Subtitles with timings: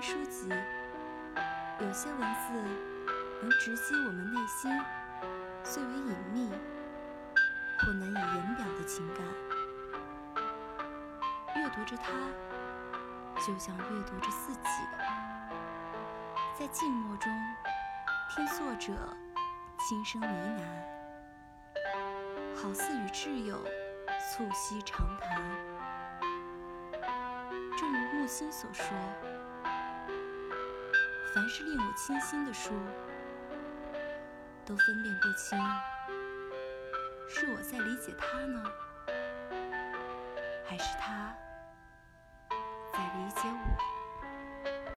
[0.00, 0.48] 书籍，
[1.80, 2.52] 有些文字
[3.40, 4.70] 能直击我们内心
[5.62, 6.50] 最为隐秘
[7.80, 9.24] 或难以言表的情感。
[11.56, 12.12] 阅读着它，
[13.40, 14.60] 就像阅读着自己，
[16.58, 17.32] 在静默中
[18.30, 18.92] 听作者
[19.78, 20.28] 轻声呢
[21.74, 23.56] 喃，好似与挚友
[24.18, 25.42] 促膝长谈。
[27.76, 28.84] 正如木心所说。
[31.34, 32.70] 凡是令我倾心的书，
[34.64, 35.58] 都分辨不清，
[37.28, 38.62] 是我在理解他呢，
[40.64, 41.36] 还是他。